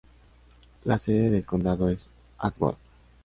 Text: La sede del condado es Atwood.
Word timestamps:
La 0.85 0.97
sede 0.97 1.29
del 1.29 1.45
condado 1.45 1.87
es 1.89 2.09
Atwood. 2.39 2.73